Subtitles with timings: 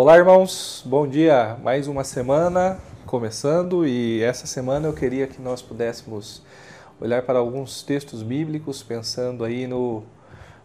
[0.00, 0.80] Olá, irmãos.
[0.86, 1.56] Bom dia.
[1.60, 6.40] Mais uma semana começando e essa semana eu queria que nós pudéssemos
[7.00, 10.04] olhar para alguns textos bíblicos pensando aí no,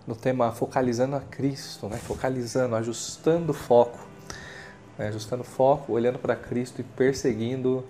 [0.05, 1.97] no tema focalizando a Cristo, né?
[1.97, 3.97] Focalizando, ajustando o foco,
[4.99, 5.07] né?
[5.07, 7.83] ajustando o foco, olhando para Cristo e perseguindo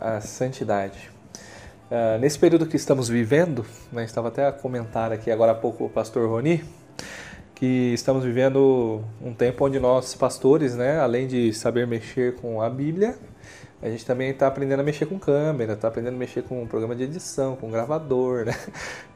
[0.00, 1.10] a santidade.
[1.90, 5.84] Uh, nesse período que estamos vivendo, né, estava até a comentar aqui agora há pouco
[5.84, 6.64] o pastor Roni,
[7.56, 12.68] que estamos vivendo um tempo onde nós, pastores, né, além de saber mexer com a
[12.68, 13.16] Bíblia,
[13.82, 16.66] a gente também está aprendendo a mexer com câmera, está aprendendo a mexer com um
[16.66, 18.54] programa de edição, com gravador, né?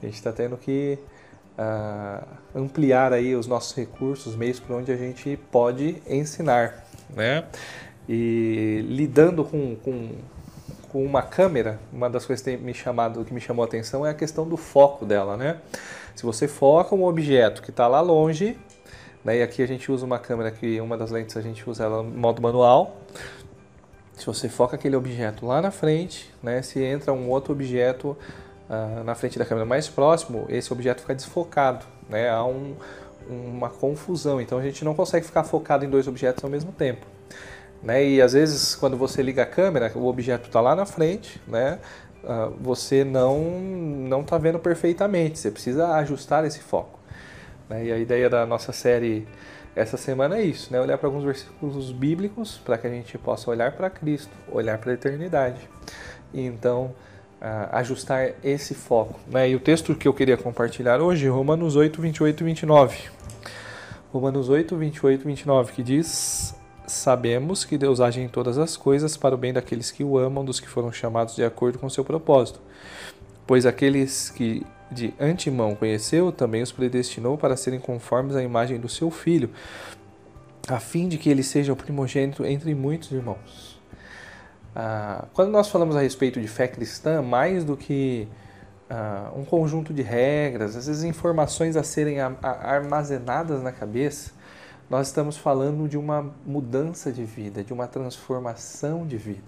[0.02, 0.98] A gente está tendo que
[1.58, 7.44] uh, ampliar aí os nossos recursos, meios por onde a gente pode ensinar, né?
[8.08, 10.12] E lidando com, com,
[10.90, 14.10] com uma câmera, uma das coisas que, me chamado, que me chamou a atenção é
[14.10, 15.58] a questão do foco dela, né?
[16.14, 18.58] Se você foca um objeto que está lá longe,
[19.24, 21.84] né, e aqui a gente usa uma câmera que uma das lentes a gente usa
[21.84, 22.96] ela modo manual.
[24.14, 28.16] Se você foca aquele objeto lá na frente, né, se entra um outro objeto
[28.68, 32.74] uh, na frente da câmera mais próximo, esse objeto fica desfocado, né, há um,
[33.28, 34.40] uma confusão.
[34.40, 37.06] Então a gente não consegue ficar focado em dois objetos ao mesmo tempo.
[37.82, 38.04] Né?
[38.06, 41.78] E às vezes quando você liga a câmera, o objeto está lá na frente, né?
[42.24, 45.38] uh, você não não está vendo perfeitamente.
[45.38, 46.98] Você precisa ajustar esse foco.
[47.68, 47.86] Né?
[47.86, 49.26] E a ideia da nossa série
[49.74, 50.80] essa semana é isso, né?
[50.80, 54.90] Olhar para alguns versículos bíblicos para que a gente possa olhar para Cristo, olhar para
[54.90, 55.60] a eternidade.
[56.34, 56.92] E então
[57.40, 59.18] uh, ajustar esse foco.
[59.28, 59.50] Né?
[59.50, 62.98] E o texto que eu queria compartilhar hoje, Romanos 8, 28 e 29.
[64.12, 66.54] Romanos 8, 28 e 29, que diz:
[66.90, 70.44] sabemos que Deus age em todas as coisas para o bem daqueles que o amam,
[70.44, 72.60] dos que foram chamados de acordo com seu propósito.
[73.46, 78.88] Pois aqueles que de antemão conheceu, também os predestinou para serem conformes à imagem do
[78.88, 79.50] seu filho,
[80.68, 83.80] a fim de que ele seja o primogênito entre muitos irmãos.
[84.74, 88.28] Ah, quando nós falamos a respeito de fé cristã, mais do que
[88.88, 94.32] ah, um conjunto de regras, às vezes informações a serem armazenadas na cabeça,
[94.90, 99.44] nós estamos falando de uma mudança de vida, de uma transformação de vida.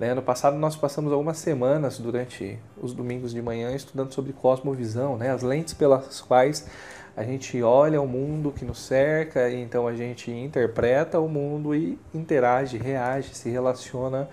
[0.00, 0.14] Né?
[0.14, 5.30] No passado nós passamos algumas semanas durante os domingos de manhã estudando sobre cosmovisão, né?
[5.30, 6.66] as lentes pelas quais
[7.14, 11.74] a gente olha o mundo que nos cerca, e então a gente interpreta o mundo
[11.74, 14.28] e interage, reage, se relaciona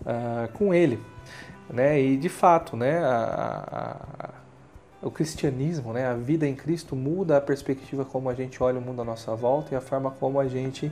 [0.00, 0.98] uh, com ele.
[1.70, 2.00] Né?
[2.00, 4.43] E de fato, né, a, a,
[5.04, 8.82] o cristianismo, né, a vida em Cristo muda a perspectiva como a gente olha o
[8.82, 10.90] mundo à nossa volta e a forma como a gente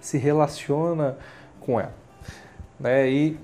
[0.00, 1.16] se relaciona
[1.60, 1.94] com ela.
[2.78, 3.08] Né?
[3.08, 3.40] E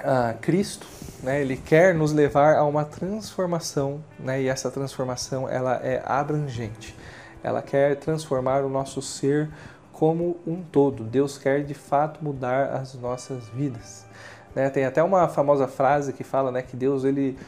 [0.00, 0.86] ah, Cristo,
[1.22, 6.94] né, ele quer nos levar a uma transformação, né, e essa transformação ela é abrangente.
[7.42, 9.48] Ela quer transformar o nosso ser
[9.92, 11.02] como um todo.
[11.02, 14.06] Deus quer de fato mudar as nossas vidas.
[14.54, 14.68] Né?
[14.70, 17.38] Tem até uma famosa frase que fala né, que Deus ele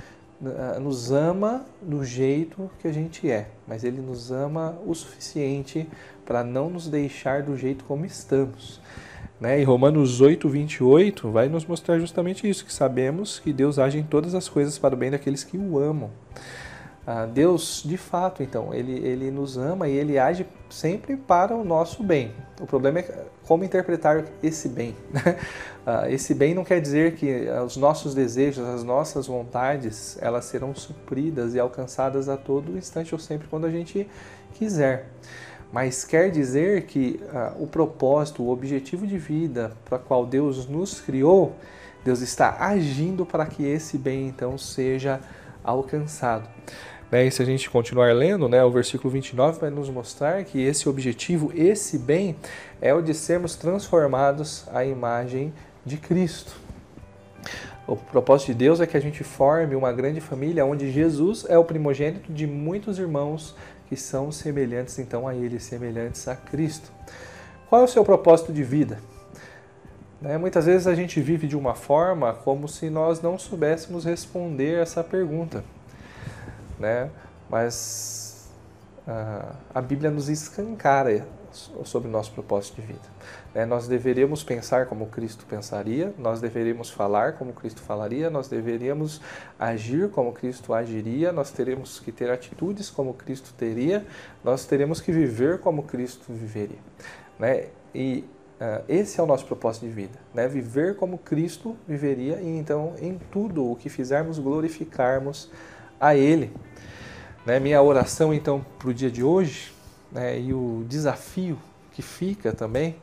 [0.81, 5.89] nos ama do jeito que a gente é, mas Ele nos ama o suficiente
[6.25, 8.81] para não nos deixar do jeito como estamos.
[9.41, 9.61] Né?
[9.61, 14.03] E Romanos 8, 28 vai nos mostrar justamente isso, que sabemos que Deus age em
[14.03, 16.11] todas as coisas para o bem daqueles que o amam.
[17.07, 21.65] Ah, Deus, de fato, então, ele, ele nos ama e ele age sempre para o
[21.65, 22.33] nosso bem.
[22.61, 24.95] O problema é como interpretar esse bem.
[25.11, 25.37] Né?
[25.87, 30.75] Ah, esse bem não quer dizer que os nossos desejos, as nossas vontades, elas serão
[30.75, 34.07] supridas e alcançadas a todo instante ou sempre quando a gente
[34.55, 35.09] quiser.
[35.73, 37.19] Mas quer dizer que
[37.59, 41.57] o propósito, o objetivo de vida para qual Deus nos criou,
[42.05, 45.21] Deus está agindo para que esse bem então seja
[45.65, 46.49] alcançado.
[47.11, 47.27] Né?
[47.27, 50.89] E se a gente continuar lendo, né, o versículo 29 vai nos mostrar que esse
[50.89, 52.37] objetivo, esse bem,
[52.81, 55.53] é o de sermos transformados à imagem
[55.85, 56.55] de Cristo.
[57.87, 61.59] O propósito de Deus é que a gente forme uma grande família onde Jesus é
[61.59, 63.57] o primogênito de muitos irmãos
[63.89, 66.93] que são semelhantes então a Ele, semelhantes a Cristo.
[67.69, 69.01] Qual é o seu propósito de vida?
[70.21, 70.37] Né?
[70.39, 75.03] Muitas vezes a gente vive de uma forma como se nós não soubéssemos responder essa
[75.03, 75.65] pergunta
[76.81, 77.11] né?
[77.49, 78.49] Mas
[79.07, 81.29] uh, a Bíblia nos escancara
[81.85, 83.09] sobre o nosso propósito de vida.
[83.53, 83.67] Né?
[83.67, 89.21] Nós deveríamos pensar como Cristo pensaria, nós deveríamos falar como Cristo falaria, nós deveríamos
[89.59, 94.07] agir como Cristo agiria, nós teremos que ter atitudes como Cristo teria,
[94.45, 96.79] nós teremos que viver como Cristo viveria.
[97.37, 97.67] Né?
[97.93, 98.25] E
[98.89, 100.47] esse é o nosso propósito de vida, né?
[100.47, 105.51] viver como Cristo viveria e então em tudo o que fizermos glorificarmos
[105.99, 106.53] a Ele.
[107.47, 107.59] Né?
[107.59, 109.73] Minha oração então para o dia de hoje
[110.13, 111.59] né, e o desafio
[111.93, 112.97] que fica também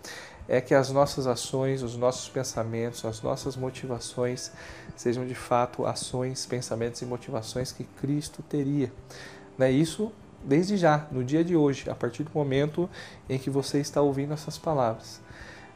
[0.47, 4.51] é que as nossas ações, os nossos pensamentos, as nossas motivações
[4.95, 8.91] sejam de fato ações, pensamentos e motivações que Cristo teria.
[9.57, 9.71] Né?
[9.71, 10.11] Isso
[10.43, 12.89] desde já, no dia de hoje, a partir do momento
[13.29, 15.21] em que você está ouvindo essas palavras.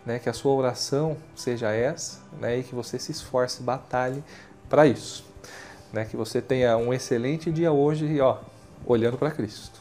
[0.06, 0.20] Né?
[0.20, 2.60] Que a sua oração seja essa né?
[2.60, 4.24] e que você se esforce, batalhe
[4.70, 5.26] para isso.
[5.94, 6.06] Né?
[6.06, 8.40] Que você tenha um excelente dia hoje, ó,
[8.86, 9.80] olhando para Cristo.